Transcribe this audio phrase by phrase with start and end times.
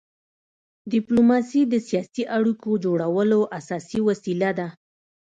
[0.93, 4.67] ډيپلوماسي د سیاسي اړیکو جوړولو اساسي وسیله ده.